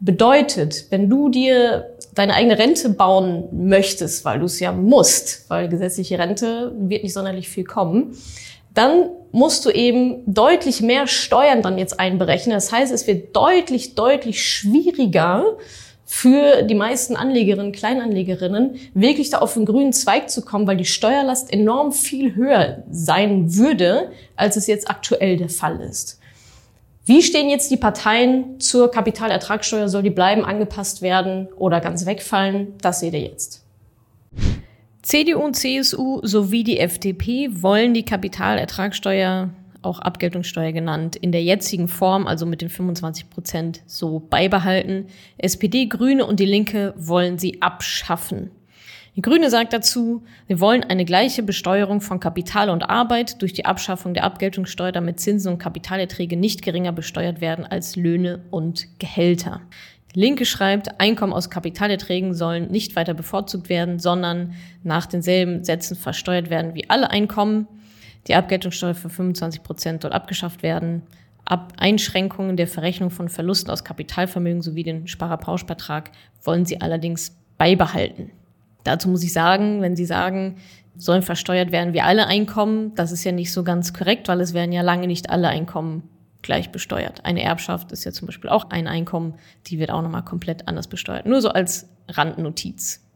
Bedeutet, 0.00 0.86
wenn 0.90 1.10
du 1.10 1.28
dir 1.28 1.96
deine 2.14 2.34
eigene 2.34 2.58
Rente 2.58 2.90
bauen 2.90 3.48
möchtest, 3.50 4.24
weil 4.24 4.38
du 4.38 4.46
es 4.46 4.60
ja 4.60 4.70
musst, 4.70 5.50
weil 5.50 5.68
gesetzliche 5.68 6.18
Rente 6.18 6.72
wird 6.78 7.02
nicht 7.02 7.12
sonderlich 7.12 7.48
viel 7.48 7.64
kommen, 7.64 8.16
dann 8.74 9.10
musst 9.32 9.64
du 9.64 9.70
eben 9.70 10.22
deutlich 10.26 10.80
mehr 10.80 11.08
Steuern 11.08 11.62
dann 11.62 11.78
jetzt 11.78 11.98
einberechnen. 11.98 12.54
Das 12.54 12.70
heißt, 12.70 12.92
es 12.92 13.08
wird 13.08 13.34
deutlich, 13.34 13.96
deutlich 13.96 14.46
schwieriger, 14.46 15.56
für 16.10 16.62
die 16.62 16.74
meisten 16.74 17.16
Anlegerinnen, 17.16 17.70
Kleinanlegerinnen, 17.70 18.76
wirklich 18.94 19.28
da 19.28 19.38
auf 19.38 19.52
den 19.52 19.66
grünen 19.66 19.92
Zweig 19.92 20.30
zu 20.30 20.42
kommen, 20.42 20.66
weil 20.66 20.78
die 20.78 20.86
Steuerlast 20.86 21.52
enorm 21.52 21.92
viel 21.92 22.34
höher 22.34 22.82
sein 22.90 23.54
würde, 23.56 24.10
als 24.34 24.56
es 24.56 24.66
jetzt 24.66 24.88
aktuell 24.88 25.36
der 25.36 25.50
Fall 25.50 25.82
ist. 25.82 26.18
Wie 27.04 27.22
stehen 27.22 27.50
jetzt 27.50 27.70
die 27.70 27.76
Parteien 27.76 28.58
zur 28.58 28.90
Kapitalertragssteuer? 28.90 29.90
Soll 29.90 30.02
die 30.02 30.08
bleiben, 30.08 30.46
angepasst 30.46 31.02
werden 31.02 31.48
oder 31.58 31.78
ganz 31.82 32.06
wegfallen? 32.06 32.72
Das 32.80 33.00
seht 33.00 33.12
ihr 33.12 33.20
jetzt. 33.20 33.62
CDU 35.02 35.40
und 35.40 35.56
CSU 35.56 36.20
sowie 36.22 36.64
die 36.64 36.80
FDP 36.80 37.50
wollen 37.52 37.92
die 37.92 38.06
Kapitalertragssteuer 38.06 39.50
auch 39.82 39.98
Abgeltungssteuer 40.00 40.72
genannt, 40.72 41.16
in 41.16 41.32
der 41.32 41.42
jetzigen 41.42 41.88
Form, 41.88 42.26
also 42.26 42.46
mit 42.46 42.62
den 42.62 42.68
25 42.68 43.30
Prozent, 43.30 43.82
so 43.86 44.20
beibehalten. 44.20 45.06
SPD, 45.38 45.86
Grüne 45.86 46.26
und 46.26 46.40
die 46.40 46.46
Linke 46.46 46.94
wollen 46.96 47.38
sie 47.38 47.62
abschaffen. 47.62 48.50
Die 49.18 49.22
Grüne 49.22 49.50
sagt 49.50 49.72
dazu, 49.72 50.22
wir 50.46 50.60
wollen 50.60 50.84
eine 50.84 51.04
gleiche 51.04 51.42
Besteuerung 51.42 52.00
von 52.00 52.20
Kapital 52.20 52.70
und 52.70 52.88
Arbeit 52.88 53.42
durch 53.42 53.52
die 53.52 53.64
Abschaffung 53.64 54.14
der 54.14 54.22
Abgeltungssteuer, 54.22 54.92
damit 54.92 55.18
Zinsen 55.18 55.54
und 55.54 55.58
Kapitalerträge 55.58 56.36
nicht 56.36 56.62
geringer 56.62 56.92
besteuert 56.92 57.40
werden 57.40 57.66
als 57.66 57.96
Löhne 57.96 58.44
und 58.50 58.86
Gehälter. 59.00 59.60
Die 60.14 60.20
Linke 60.20 60.46
schreibt, 60.46 61.00
Einkommen 61.00 61.32
aus 61.32 61.50
Kapitalerträgen 61.50 62.32
sollen 62.32 62.70
nicht 62.70 62.96
weiter 62.96 63.12
bevorzugt 63.12 63.68
werden, 63.68 63.98
sondern 63.98 64.54
nach 64.82 65.06
denselben 65.06 65.64
Sätzen 65.64 65.96
versteuert 65.96 66.48
werden 66.48 66.74
wie 66.74 66.88
alle 66.88 67.10
Einkommen. 67.10 67.66
Die 68.28 68.34
Abgeltungssteuer 68.34 68.94
für 68.94 69.08
25 69.08 69.62
Prozent 69.62 70.02
soll 70.02 70.12
abgeschafft 70.12 70.62
werden. 70.62 71.02
Ab 71.44 71.72
Einschränkungen 71.78 72.56
der 72.56 72.66
Verrechnung 72.66 73.10
von 73.10 73.30
Verlusten 73.30 73.70
aus 73.70 73.84
Kapitalvermögen 73.84 74.60
sowie 74.60 74.82
den 74.82 75.08
Sparerpauschbetrag 75.08 76.10
wollen 76.42 76.66
sie 76.66 76.80
allerdings 76.82 77.36
beibehalten. 77.56 78.30
Dazu 78.84 79.08
muss 79.08 79.22
ich 79.22 79.32
sagen, 79.32 79.80
wenn 79.80 79.96
Sie 79.96 80.04
sagen, 80.04 80.56
sollen 80.96 81.22
versteuert 81.22 81.72
werden 81.72 81.94
wie 81.94 82.00
alle 82.00 82.26
Einkommen, 82.26 82.94
das 82.94 83.12
ist 83.12 83.24
ja 83.24 83.32
nicht 83.32 83.52
so 83.52 83.64
ganz 83.64 83.92
korrekt, 83.92 84.28
weil 84.28 84.40
es 84.40 84.54
werden 84.54 84.72
ja 84.72 84.82
lange 84.82 85.06
nicht 85.06 85.30
alle 85.30 85.48
Einkommen 85.48 86.02
gleich 86.42 86.70
besteuert. 86.70 87.24
Eine 87.24 87.42
Erbschaft 87.42 87.92
ist 87.92 88.04
ja 88.04 88.12
zum 88.12 88.26
Beispiel 88.26 88.50
auch 88.50 88.70
ein 88.70 88.86
Einkommen, 88.86 89.34
die 89.66 89.78
wird 89.78 89.90
auch 89.90 90.02
nochmal 90.02 90.24
komplett 90.24 90.68
anders 90.68 90.86
besteuert. 90.86 91.26
Nur 91.26 91.40
so 91.40 91.50
als 91.50 91.88
Randnotiz. 92.08 93.07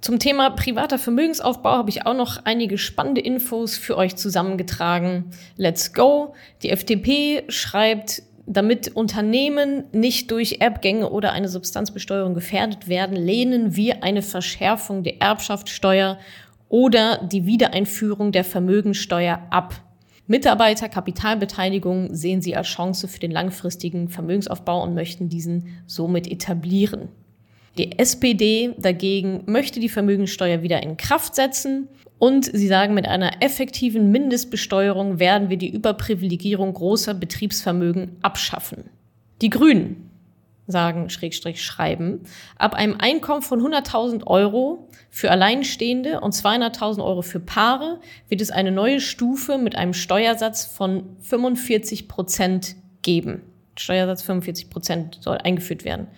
Zum 0.00 0.20
Thema 0.20 0.50
privater 0.50 0.98
Vermögensaufbau 0.98 1.70
habe 1.70 1.90
ich 1.90 2.06
auch 2.06 2.14
noch 2.14 2.44
einige 2.44 2.78
spannende 2.78 3.20
Infos 3.20 3.76
für 3.76 3.96
euch 3.96 4.14
zusammengetragen. 4.14 5.24
Let's 5.56 5.92
go. 5.92 6.34
Die 6.62 6.70
FDP 6.70 7.42
schreibt, 7.48 8.22
damit 8.46 8.88
Unternehmen 8.94 9.84
nicht 9.92 10.30
durch 10.30 10.60
Erbgänge 10.60 11.10
oder 11.10 11.32
eine 11.32 11.48
Substanzbesteuerung 11.48 12.34
gefährdet 12.34 12.88
werden, 12.88 13.16
lehnen 13.16 13.74
wir 13.74 14.04
eine 14.04 14.22
Verschärfung 14.22 15.02
der 15.02 15.20
Erbschaftssteuer 15.20 16.18
oder 16.68 17.18
die 17.26 17.44
Wiedereinführung 17.44 18.30
der 18.30 18.44
Vermögensteuer 18.44 19.42
ab. 19.50 19.74
Mitarbeiter 20.26 20.88
Kapitalbeteiligung 20.88 22.14
sehen 22.14 22.40
sie 22.40 22.54
als 22.54 22.68
Chance 22.68 23.08
für 23.08 23.18
den 23.18 23.30
langfristigen 23.32 24.08
Vermögensaufbau 24.08 24.82
und 24.82 24.94
möchten 24.94 25.28
diesen 25.28 25.82
somit 25.86 26.30
etablieren. 26.30 27.08
Die 27.78 27.96
SPD 27.96 28.74
dagegen 28.76 29.44
möchte 29.46 29.78
die 29.78 29.88
Vermögensteuer 29.88 30.62
wieder 30.62 30.82
in 30.82 30.96
Kraft 30.96 31.36
setzen 31.36 31.86
und 32.18 32.44
sie 32.44 32.66
sagen, 32.66 32.92
mit 32.92 33.06
einer 33.06 33.40
effektiven 33.40 34.10
Mindestbesteuerung 34.10 35.20
werden 35.20 35.48
wir 35.48 35.58
die 35.58 35.72
Überprivilegierung 35.72 36.74
großer 36.74 37.14
Betriebsvermögen 37.14 38.16
abschaffen. 38.20 38.90
Die 39.40 39.50
Grünen 39.50 40.10
sagen, 40.66 41.08
Schrägstrich 41.08 41.64
schreiben, 41.64 42.22
ab 42.58 42.74
einem 42.74 42.96
Einkommen 42.98 43.42
von 43.42 43.60
100.000 43.60 44.26
Euro 44.26 44.88
für 45.08 45.30
Alleinstehende 45.30 46.20
und 46.20 46.34
200.000 46.34 47.02
Euro 47.02 47.22
für 47.22 47.40
Paare 47.40 48.00
wird 48.28 48.40
es 48.40 48.50
eine 48.50 48.72
neue 48.72 49.00
Stufe 49.00 49.56
mit 49.56 49.76
einem 49.76 49.94
Steuersatz 49.94 50.66
von 50.66 51.04
45 51.20 52.08
Prozent 52.08 52.74
geben. 53.02 53.42
Steuersatz 53.78 54.22
45 54.22 54.68
Prozent 54.68 55.18
soll 55.20 55.38
eingeführt 55.38 55.84
werden 55.84 56.08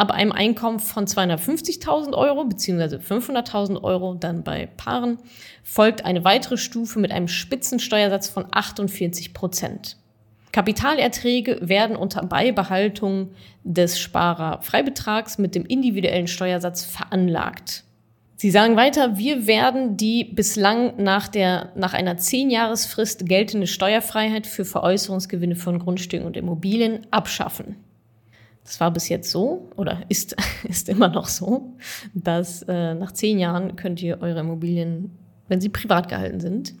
ab 0.00 0.10
einem 0.12 0.32
Einkommen 0.32 0.80
von 0.80 1.06
250.000 1.06 2.14
Euro 2.14 2.44
bzw. 2.44 2.96
500.000 2.96 3.82
Euro 3.82 4.14
dann 4.14 4.42
bei 4.42 4.66
Paaren 4.66 5.18
folgt 5.62 6.06
eine 6.06 6.24
weitere 6.24 6.56
Stufe 6.56 6.98
mit 6.98 7.12
einem 7.12 7.28
Spitzensteuersatz 7.28 8.30
von 8.30 8.46
48 8.50 9.34
Prozent. 9.34 9.98
Kapitalerträge 10.52 11.58
werden 11.60 11.96
unter 11.96 12.24
Beibehaltung 12.24 13.32
des 13.62 14.00
Sparerfreibetrags 14.00 15.36
mit 15.36 15.54
dem 15.54 15.66
individuellen 15.66 16.28
Steuersatz 16.28 16.82
veranlagt. 16.82 17.84
Sie 18.36 18.50
sagen 18.50 18.76
weiter, 18.76 19.18
wir 19.18 19.46
werden 19.46 19.98
die 19.98 20.24
bislang 20.24 20.94
nach, 20.96 21.28
der, 21.28 21.72
nach 21.76 21.92
einer 21.92 22.16
Zehnjahresfrist 22.16 23.26
geltende 23.26 23.66
Steuerfreiheit 23.66 24.46
für 24.46 24.64
Veräußerungsgewinne 24.64 25.56
von 25.56 25.78
Grundstücken 25.78 26.26
und 26.26 26.38
Immobilien 26.38 27.06
abschaffen. 27.10 27.76
Das 28.70 28.78
war 28.78 28.92
bis 28.92 29.08
jetzt 29.08 29.32
so 29.32 29.68
oder 29.74 30.02
ist, 30.08 30.36
ist 30.62 30.88
immer 30.88 31.08
noch 31.08 31.26
so, 31.26 31.72
dass 32.14 32.62
äh, 32.68 32.94
nach 32.94 33.10
zehn 33.10 33.40
Jahren 33.40 33.74
könnt 33.74 34.00
ihr 34.00 34.22
eure 34.22 34.38
Immobilien, 34.38 35.10
wenn 35.48 35.60
sie 35.60 35.70
privat 35.70 36.08
gehalten 36.08 36.38
sind, 36.38 36.74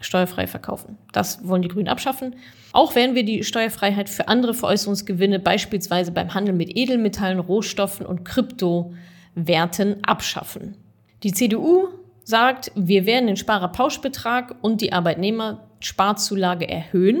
steuerfrei 0.00 0.48
verkaufen. 0.48 0.98
Das 1.12 1.46
wollen 1.46 1.62
die 1.62 1.68
Grünen 1.68 1.86
abschaffen. 1.86 2.34
Auch 2.72 2.96
werden 2.96 3.14
wir 3.14 3.24
die 3.24 3.44
Steuerfreiheit 3.44 4.10
für 4.10 4.26
andere 4.26 4.54
Veräußerungsgewinne, 4.54 5.38
beispielsweise 5.38 6.10
beim 6.10 6.34
Handel 6.34 6.52
mit 6.52 6.76
Edelmetallen, 6.76 7.38
Rohstoffen 7.38 8.06
und 8.06 8.24
Kryptowerten, 8.24 10.02
abschaffen. 10.02 10.76
Die 11.22 11.32
CDU 11.32 11.86
sagt, 12.24 12.72
wir 12.74 13.06
werden 13.06 13.28
den 13.28 13.36
Sparerpauschbetrag 13.36 14.56
und 14.62 14.80
die 14.80 14.92
Arbeitnehmersparzulage 14.92 16.68
erhöhen. 16.68 17.20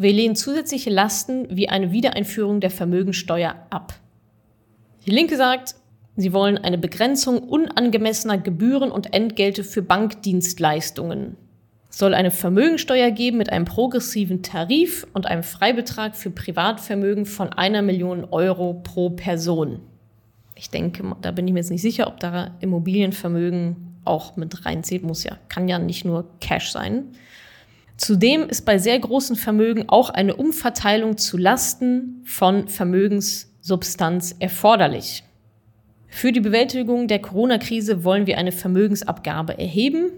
Wir 0.00 0.12
lehnen 0.12 0.36
zusätzliche 0.36 0.90
Lasten 0.90 1.48
wie 1.50 1.68
eine 1.68 1.90
Wiedereinführung 1.90 2.60
der 2.60 2.70
Vermögensteuer 2.70 3.56
ab. 3.70 3.94
Die 5.04 5.10
Linke 5.10 5.36
sagt, 5.36 5.74
sie 6.16 6.32
wollen 6.32 6.56
eine 6.56 6.78
Begrenzung 6.78 7.40
unangemessener 7.40 8.38
Gebühren 8.38 8.92
und 8.92 9.12
Entgelte 9.12 9.64
für 9.64 9.82
Bankdienstleistungen. 9.82 11.36
Es 11.90 11.98
soll 11.98 12.14
eine 12.14 12.30
Vermögensteuer 12.30 13.10
geben 13.10 13.38
mit 13.38 13.50
einem 13.50 13.64
progressiven 13.64 14.44
Tarif 14.44 15.04
und 15.14 15.26
einem 15.26 15.42
Freibetrag 15.42 16.14
für 16.14 16.30
Privatvermögen 16.30 17.26
von 17.26 17.52
einer 17.52 17.82
Million 17.82 18.24
Euro 18.24 18.74
pro 18.74 19.10
Person. 19.10 19.80
Ich 20.54 20.70
denke, 20.70 21.02
da 21.22 21.32
bin 21.32 21.48
ich 21.48 21.52
mir 21.52 21.60
jetzt 21.60 21.70
nicht 21.72 21.82
sicher, 21.82 22.06
ob 22.06 22.20
da 22.20 22.56
Immobilienvermögen 22.60 23.98
auch 24.04 24.36
mit 24.36 24.64
reinzählt. 24.64 25.02
Muss 25.02 25.24
ja, 25.24 25.38
kann 25.48 25.66
ja 25.66 25.80
nicht 25.80 26.04
nur 26.04 26.38
Cash 26.38 26.70
sein. 26.70 27.14
Zudem 27.98 28.48
ist 28.48 28.64
bei 28.64 28.78
sehr 28.78 28.98
großen 28.98 29.34
Vermögen 29.34 29.88
auch 29.88 30.08
eine 30.10 30.36
Umverteilung 30.36 31.18
zu 31.18 31.36
Lasten 31.36 32.22
von 32.24 32.68
Vermögenssubstanz 32.68 34.36
erforderlich. 34.38 35.24
Für 36.06 36.30
die 36.30 36.40
Bewältigung 36.40 37.08
der 37.08 37.20
Corona-Krise 37.20 38.04
wollen 38.04 38.28
wir 38.28 38.38
eine 38.38 38.52
Vermögensabgabe 38.52 39.58
erheben. 39.58 40.12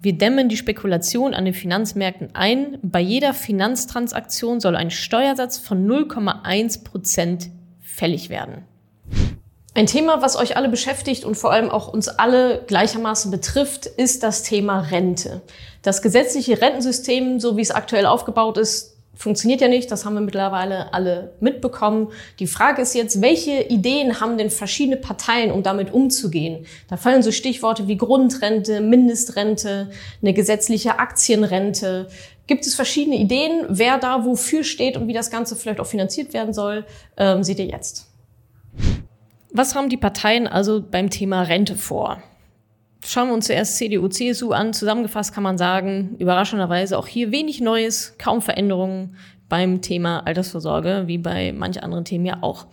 Wir 0.00 0.14
dämmen 0.14 0.48
die 0.48 0.56
Spekulation 0.56 1.34
an 1.34 1.44
den 1.44 1.52
Finanzmärkten 1.52 2.34
ein. 2.34 2.78
Bei 2.82 3.00
jeder 3.00 3.34
Finanztransaktion 3.34 4.60
soll 4.60 4.74
ein 4.74 4.90
Steuersatz 4.90 5.58
von 5.58 5.86
0,1 5.86 6.84
Prozent 6.84 7.50
fällig 7.80 8.30
werden. 8.30 8.64
Ein 9.76 9.86
Thema, 9.86 10.22
was 10.22 10.36
euch 10.36 10.56
alle 10.56 10.68
beschäftigt 10.68 11.24
und 11.24 11.34
vor 11.34 11.50
allem 11.50 11.68
auch 11.68 11.92
uns 11.92 12.06
alle 12.06 12.62
gleichermaßen 12.68 13.32
betrifft, 13.32 13.86
ist 13.86 14.22
das 14.22 14.44
Thema 14.44 14.78
Rente. 14.80 15.42
Das 15.82 16.00
gesetzliche 16.00 16.60
Rentensystem, 16.60 17.40
so 17.40 17.56
wie 17.56 17.62
es 17.62 17.72
aktuell 17.72 18.06
aufgebaut 18.06 18.56
ist, 18.56 18.94
funktioniert 19.16 19.60
ja 19.60 19.66
nicht. 19.66 19.90
Das 19.90 20.04
haben 20.04 20.14
wir 20.14 20.20
mittlerweile 20.20 20.94
alle 20.94 21.32
mitbekommen. 21.40 22.12
Die 22.38 22.46
Frage 22.46 22.82
ist 22.82 22.94
jetzt, 22.94 23.20
welche 23.20 23.62
Ideen 23.62 24.20
haben 24.20 24.38
denn 24.38 24.50
verschiedene 24.50 24.96
Parteien, 24.96 25.50
um 25.50 25.64
damit 25.64 25.92
umzugehen? 25.92 26.66
Da 26.88 26.96
fallen 26.96 27.24
so 27.24 27.32
Stichworte 27.32 27.88
wie 27.88 27.96
Grundrente, 27.96 28.80
Mindestrente, 28.80 29.90
eine 30.22 30.34
gesetzliche 30.34 31.00
Aktienrente. 31.00 32.06
Gibt 32.46 32.64
es 32.64 32.76
verschiedene 32.76 33.16
Ideen, 33.16 33.66
wer 33.68 33.98
da 33.98 34.24
wofür 34.24 34.62
steht 34.62 34.96
und 34.96 35.08
wie 35.08 35.14
das 35.14 35.32
Ganze 35.32 35.56
vielleicht 35.56 35.80
auch 35.80 35.86
finanziert 35.86 36.32
werden 36.32 36.54
soll, 36.54 36.84
ähm, 37.16 37.42
seht 37.42 37.58
ihr 37.58 37.66
jetzt. 37.66 38.13
Was 39.56 39.76
haben 39.76 39.88
die 39.88 39.96
Parteien 39.96 40.48
also 40.48 40.82
beim 40.82 41.10
Thema 41.10 41.42
Rente 41.42 41.76
vor? 41.76 42.20
Schauen 43.06 43.28
wir 43.28 43.34
uns 43.34 43.46
zuerst 43.46 43.76
CDU, 43.76 44.08
CSU 44.08 44.50
an. 44.50 44.72
Zusammengefasst 44.72 45.32
kann 45.32 45.44
man 45.44 45.58
sagen, 45.58 46.16
überraschenderweise 46.18 46.98
auch 46.98 47.06
hier 47.06 47.30
wenig 47.30 47.60
Neues, 47.60 48.16
kaum 48.18 48.42
Veränderungen 48.42 49.14
beim 49.48 49.80
Thema 49.80 50.26
Altersvorsorge, 50.26 51.04
wie 51.06 51.18
bei 51.18 51.52
manch 51.52 51.80
anderen 51.84 52.04
Themen 52.04 52.26
ja 52.26 52.38
auch. 52.40 52.66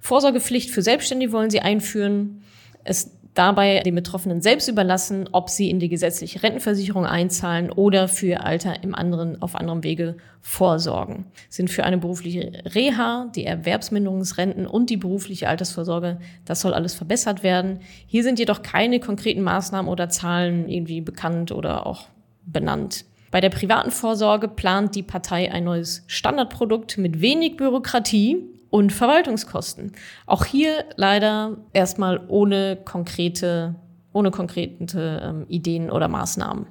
Vorsorgepflicht 0.00 0.72
für 0.72 0.82
Selbstständige 0.82 1.30
wollen 1.30 1.50
sie 1.50 1.60
einführen. 1.60 2.42
Es 2.82 3.12
dabei 3.34 3.80
den 3.80 3.94
Betroffenen 3.94 4.40
selbst 4.40 4.68
überlassen, 4.68 5.28
ob 5.32 5.50
sie 5.50 5.68
in 5.68 5.80
die 5.80 5.88
gesetzliche 5.88 6.42
Rentenversicherung 6.42 7.04
einzahlen 7.04 7.70
oder 7.70 8.08
für 8.08 8.26
ihr 8.26 8.44
Alter 8.44 8.82
im 8.82 8.94
anderen, 8.94 9.42
auf 9.42 9.56
anderem 9.56 9.82
Wege 9.82 10.16
vorsorgen. 10.40 11.26
Sind 11.48 11.70
für 11.70 11.84
eine 11.84 11.98
berufliche 11.98 12.62
Reha, 12.74 13.30
die 13.34 13.44
Erwerbsminderungsrenten 13.44 14.66
und 14.66 14.88
die 14.88 14.96
berufliche 14.96 15.48
Altersvorsorge, 15.48 16.18
das 16.44 16.60
soll 16.60 16.74
alles 16.74 16.94
verbessert 16.94 17.42
werden. 17.42 17.80
Hier 18.06 18.22
sind 18.22 18.38
jedoch 18.38 18.62
keine 18.62 19.00
konkreten 19.00 19.42
Maßnahmen 19.42 19.90
oder 19.90 20.08
Zahlen 20.08 20.68
irgendwie 20.68 21.00
bekannt 21.00 21.50
oder 21.50 21.86
auch 21.86 22.06
benannt. 22.46 23.04
Bei 23.30 23.40
der 23.40 23.50
privaten 23.50 23.90
Vorsorge 23.90 24.46
plant 24.46 24.94
die 24.94 25.02
Partei 25.02 25.50
ein 25.50 25.64
neues 25.64 26.04
Standardprodukt 26.06 26.98
mit 26.98 27.20
wenig 27.20 27.56
Bürokratie 27.56 28.53
und 28.74 28.92
Verwaltungskosten. 28.92 29.92
Auch 30.26 30.44
hier 30.44 30.84
leider 30.96 31.58
erstmal 31.72 32.24
ohne 32.26 32.76
konkrete, 32.84 33.76
ohne 34.12 34.32
konkrete 34.32 35.22
ähm, 35.22 35.46
Ideen 35.46 35.92
oder 35.92 36.08
Maßnahmen. 36.08 36.66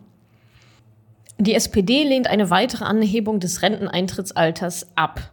Die 1.40 1.56
SPD 1.56 2.04
lehnt 2.04 2.28
eine 2.28 2.50
weitere 2.50 2.84
Anhebung 2.84 3.40
des 3.40 3.62
Renteneintrittsalters 3.62 4.88
ab. 4.96 5.32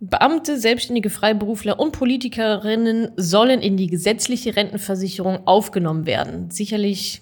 Beamte, 0.00 0.58
selbstständige 0.58 1.10
Freiberufler 1.10 1.78
und 1.78 1.92
Politikerinnen 1.92 3.10
sollen 3.18 3.60
in 3.60 3.76
die 3.76 3.88
gesetzliche 3.88 4.56
Rentenversicherung 4.56 5.46
aufgenommen 5.46 6.06
werden. 6.06 6.50
Sicherlich 6.50 7.20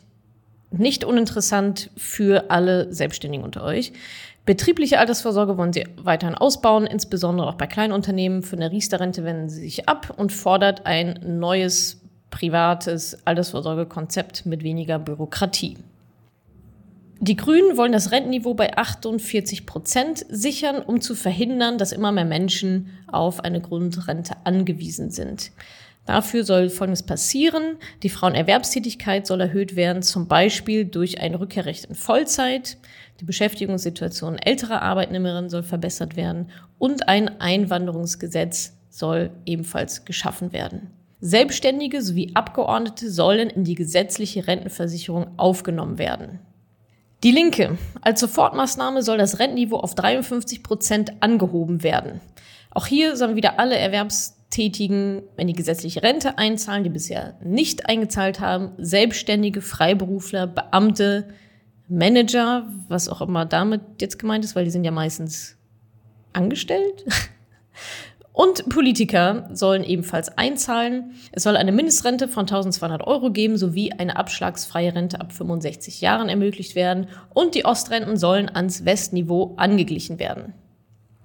nicht 0.71 1.03
uninteressant 1.03 1.91
für 1.97 2.49
alle 2.53 2.93
Selbstständigen 2.93 3.45
unter 3.45 3.65
euch. 3.65 3.93
Betriebliche 4.45 4.99
Altersvorsorge 4.99 5.57
wollen 5.57 5.73
sie 5.73 5.87
weiterhin 5.97 6.35
ausbauen, 6.35 6.87
insbesondere 6.87 7.49
auch 7.49 7.55
bei 7.55 7.69
Kleinunternehmen. 7.69 8.43
Für 8.43 8.57
eine 8.57 8.73
Riester-Rente 8.73 9.25
wenden 9.25 9.49
sie 9.49 9.61
sich 9.61 9.89
ab 9.89 10.15
und 10.17 10.33
fordert 10.33 10.85
ein 10.85 11.39
neues 11.39 12.01
privates 12.31 13.25
Altersvorsorgekonzept 13.25 14.47
mit 14.47 14.65
weniger 14.65 14.99
Bürokratie. 14.99 15.79
Die 17.21 17.37
Grünen 17.37 17.77
wollen 17.77 17.93
das 17.93 18.11
Rentenniveau 18.11 18.55
bei 18.55 18.77
48 18.77 19.65
Prozent 19.65 20.27
sichern, 20.29 20.83
um 20.83 21.01
zu 21.01 21.15
verhindern, 21.15 21.79
dass 21.79 21.93
immer 21.93 22.11
mehr 22.11 22.25
Menschen 22.25 22.91
auf 23.07 23.45
eine 23.45 23.61
Grundrente 23.61 24.35
angewiesen 24.43 25.11
sind. 25.11 25.53
Dafür 26.05 26.45
soll 26.45 26.69
Folgendes 26.69 27.05
passieren. 27.05 27.77
Die 28.03 28.09
Frauenerwerbstätigkeit 28.09 29.27
soll 29.27 29.41
erhöht 29.41 29.77
werden, 29.77 30.03
zum 30.03 30.27
Beispiel 30.27 30.85
durch 30.85 31.21
ein 31.21 31.35
Rückkehrrecht 31.35 31.85
in 31.85 31.95
Vollzeit. 31.95 32.77
Die 33.21 33.25
Beschäftigungssituation 33.25 34.39
älterer 34.39 34.83
Arbeitnehmerinnen 34.83 35.49
soll 35.49 35.63
verbessert 35.63 36.17
werden 36.17 36.51
und 36.79 37.09
ein 37.09 37.41
Einwanderungsgesetz 37.41 38.77
soll 38.91 39.31
ebenfalls 39.47 40.05
geschaffen 40.05 40.53
werden. 40.53 40.91
Selbstständige 41.21 42.03
sowie 42.03 42.33
Abgeordnete 42.35 43.09
sollen 43.09 43.49
in 43.49 43.63
die 43.63 43.77
gesetzliche 43.77 44.49
Rentenversicherung 44.49 45.39
aufgenommen 45.39 45.99
werden. 45.99 46.41
Die 47.23 47.31
Linke. 47.31 47.79
Als 48.01 48.19
Sofortmaßnahme 48.19 49.05
soll 49.05 49.19
das 49.19 49.39
Rentenniveau 49.39 49.77
auf 49.77 49.95
53 49.95 50.65
Prozent 50.65 51.13
angehoben 51.21 51.85
werden. 51.85 52.21
Auch 52.73 52.87
hier 52.87 53.17
sollen 53.17 53.37
wieder 53.37 53.61
alle 53.61 53.77
Erwerbstätigen 54.53 55.23
in 55.37 55.47
die 55.47 55.55
gesetzliche 55.55 56.03
Rente 56.03 56.37
einzahlen, 56.39 56.85
die 56.85 56.91
bisher 56.91 57.39
nicht 57.43 57.89
eingezahlt 57.89 58.41
haben. 58.41 58.73
Selbstständige, 58.79 59.63
Freiberufler, 59.63 60.47
Beamte, 60.47 61.29
Manager, 61.89 62.67
was 62.89 63.09
auch 63.09 63.23
immer 63.23 63.47
damit 63.47 63.81
jetzt 64.01 64.19
gemeint 64.19 64.45
ist, 64.45 64.55
weil 64.55 64.65
die 64.65 64.71
sind 64.71 64.85
ja 64.85 64.91
meistens 64.91 65.57
angestellt. 66.33 67.05
Und 68.35 68.67
Politiker 68.71 69.51
sollen 69.53 69.85
ebenfalls 69.85 70.39
einzahlen. 70.39 71.13
Es 71.33 71.43
soll 71.43 71.55
eine 71.55 71.71
Mindestrente 71.71 72.29
von 72.29 72.43
1200 72.43 73.07
Euro 73.07 73.31
geben 73.31 73.59
sowie 73.59 73.93
eine 73.93 74.17
abschlagsfreie 74.17 74.95
Rente 74.95 75.21
ab 75.21 75.33
65 75.33 76.01
Jahren 76.01 76.31
ermöglicht 76.31 76.75
werden 76.75 77.09
und 77.35 77.55
die 77.55 77.67
Ostrenten 77.67 78.17
sollen 78.17 78.49
ans 78.49 78.87
Westniveau 78.87 79.53
angeglichen 79.59 80.19
werden. 80.19 80.55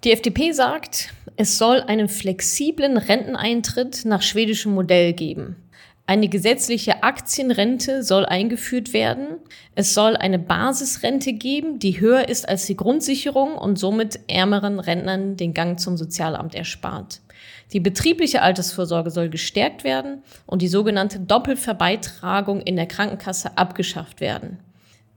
Die 0.07 0.13
FDP 0.13 0.53
sagt, 0.53 1.09
es 1.35 1.57
soll 1.57 1.81
einen 1.81 2.07
flexiblen 2.07 2.95
Renteneintritt 2.95 4.05
nach 4.05 4.21
schwedischem 4.21 4.73
Modell 4.73 5.11
geben. 5.11 5.57
Eine 6.05 6.29
gesetzliche 6.29 7.03
Aktienrente 7.03 8.03
soll 8.03 8.25
eingeführt 8.25 8.93
werden. 8.93 9.27
Es 9.75 9.93
soll 9.93 10.15
eine 10.15 10.39
Basisrente 10.39 11.33
geben, 11.33 11.79
die 11.79 11.99
höher 11.99 12.29
ist 12.29 12.47
als 12.47 12.67
die 12.67 12.77
Grundsicherung 12.77 13.57
und 13.57 13.77
somit 13.77 14.17
ärmeren 14.29 14.79
Rentnern 14.79 15.35
den 15.35 15.53
Gang 15.53 15.77
zum 15.77 15.97
Sozialamt 15.97 16.55
erspart. 16.55 17.19
Die 17.73 17.81
betriebliche 17.81 18.41
Altersvorsorge 18.41 19.11
soll 19.11 19.27
gestärkt 19.27 19.83
werden 19.83 20.23
und 20.45 20.61
die 20.61 20.69
sogenannte 20.69 21.19
Doppelverbeitragung 21.19 22.61
in 22.61 22.77
der 22.77 22.87
Krankenkasse 22.87 23.57
abgeschafft 23.57 24.21
werden. 24.21 24.59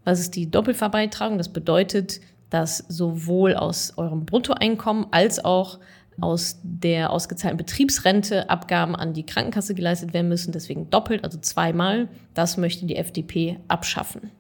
Was 0.02 0.18
ist 0.18 0.34
die 0.34 0.50
Doppelverbeitragung? 0.50 1.38
Das 1.38 1.52
bedeutet, 1.52 2.20
dass 2.50 2.78
sowohl 2.88 3.54
aus 3.54 3.94
eurem 3.96 4.26
Bruttoeinkommen 4.26 5.06
als 5.10 5.44
auch 5.44 5.78
aus 6.20 6.60
der 6.62 7.10
ausgezahlten 7.10 7.56
Betriebsrente 7.56 8.50
Abgaben 8.50 8.94
an 8.94 9.14
die 9.14 9.24
Krankenkasse 9.24 9.74
geleistet 9.74 10.12
werden 10.12 10.28
müssen, 10.28 10.52
deswegen 10.52 10.90
doppelt, 10.90 11.24
also 11.24 11.38
zweimal. 11.38 12.08
Das 12.34 12.56
möchte 12.56 12.86
die 12.86 12.96
FDP 12.96 13.58
abschaffen. 13.68 14.30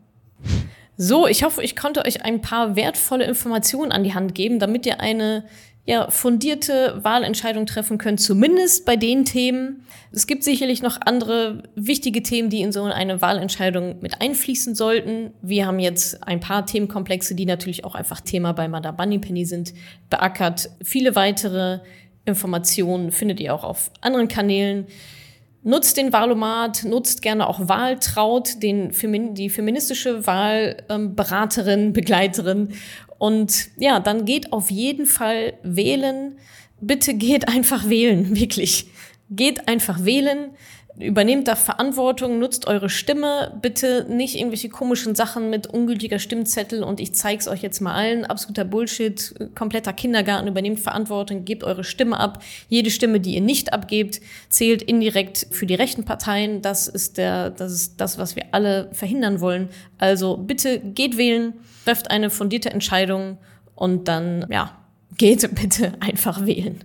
So, 0.96 1.26
ich 1.26 1.44
hoffe, 1.44 1.62
ich 1.62 1.76
konnte 1.76 2.04
euch 2.04 2.24
ein 2.26 2.42
paar 2.42 2.76
wertvolle 2.76 3.24
Informationen 3.24 3.90
an 3.90 4.04
die 4.04 4.12
Hand 4.12 4.34
geben, 4.34 4.58
damit 4.58 4.84
ihr 4.84 5.00
eine 5.00 5.44
ja, 5.86 6.10
fundierte 6.10 7.00
Wahlentscheidung 7.02 7.66
treffen 7.66 7.98
könnt, 7.98 8.20
zumindest 8.20 8.84
bei 8.84 8.96
den 8.96 9.24
Themen. 9.24 9.86
Es 10.12 10.26
gibt 10.26 10.44
sicherlich 10.44 10.82
noch 10.82 10.98
andere 11.00 11.62
wichtige 11.74 12.22
Themen, 12.22 12.50
die 12.50 12.60
in 12.60 12.72
so 12.72 12.84
eine 12.84 13.22
Wahlentscheidung 13.22 14.00
mit 14.00 14.20
einfließen 14.20 14.74
sollten. 14.74 15.32
Wir 15.40 15.66
haben 15.66 15.78
jetzt 15.78 16.26
ein 16.26 16.40
paar 16.40 16.66
Themenkomplexe, 16.66 17.34
die 17.34 17.46
natürlich 17.46 17.84
auch 17.84 17.94
einfach 17.94 18.20
Thema 18.20 18.52
bei 18.52 18.68
Madame 18.68 18.96
Bunnypenny 18.96 19.44
sind, 19.44 19.72
beackert. 20.10 20.70
Viele 20.82 21.16
weitere 21.16 21.80
Informationen 22.24 23.10
findet 23.10 23.40
ihr 23.40 23.54
auch 23.54 23.64
auf 23.64 23.90
anderen 24.00 24.28
Kanälen. 24.28 24.86
Nutzt 25.62 25.96
den 25.96 26.12
Wahlomat, 26.12 26.84
nutzt 26.84 27.20
gerne 27.20 27.46
auch 27.46 27.68
Wahltraut, 27.68 28.62
den, 28.62 28.92
die 29.34 29.50
feministische 29.50 30.26
Wahlberaterin, 30.26 31.92
Begleiterin 31.92 32.70
und 33.20 33.68
ja, 33.76 34.00
dann 34.00 34.24
geht 34.24 34.50
auf 34.50 34.70
jeden 34.70 35.04
Fall 35.04 35.52
wählen. 35.62 36.38
Bitte 36.80 37.12
geht 37.12 37.48
einfach 37.54 37.86
wählen, 37.90 38.34
wirklich. 38.34 38.86
Geht 39.28 39.68
einfach 39.68 40.06
wählen. 40.06 40.52
Übernehmt 41.00 41.48
da 41.48 41.56
Verantwortung, 41.56 42.38
nutzt 42.38 42.66
eure 42.66 42.88
Stimme. 42.88 43.58
Bitte 43.60 44.06
nicht 44.08 44.36
irgendwelche 44.36 44.68
komischen 44.68 45.14
Sachen 45.14 45.50
mit 45.50 45.66
ungültiger 45.66 46.18
Stimmzettel 46.18 46.82
und 46.82 47.00
ich 47.00 47.14
zeig's 47.14 47.48
euch 47.48 47.62
jetzt 47.62 47.80
mal 47.80 47.94
allen. 47.94 48.24
Absoluter 48.24 48.64
Bullshit, 48.64 49.34
kompletter 49.54 49.92
Kindergarten. 49.92 50.48
Übernehmt 50.48 50.80
Verantwortung, 50.80 51.44
gebt 51.44 51.64
eure 51.64 51.84
Stimme 51.84 52.18
ab. 52.18 52.42
Jede 52.68 52.90
Stimme, 52.90 53.20
die 53.20 53.34
ihr 53.34 53.40
nicht 53.40 53.72
abgebt, 53.72 54.20
zählt 54.48 54.82
indirekt 54.82 55.46
für 55.50 55.66
die 55.66 55.74
rechten 55.74 56.04
Parteien. 56.04 56.62
Das 56.62 56.88
ist 56.88 57.18
der, 57.18 57.50
das 57.50 57.72
ist 57.72 58.00
das, 58.00 58.18
was 58.18 58.36
wir 58.36 58.46
alle 58.52 58.90
verhindern 58.92 59.40
wollen. 59.40 59.68
Also 59.98 60.36
bitte 60.36 60.80
geht 60.80 61.16
wählen 61.16 61.54
trefft 61.90 62.10
eine 62.10 62.30
fundierte 62.30 62.70
Entscheidung 62.70 63.38
und 63.74 64.06
dann, 64.06 64.46
ja, 64.48 64.76
geht 65.16 65.52
bitte 65.54 65.92
einfach 66.00 66.46
wählen. 66.46 66.84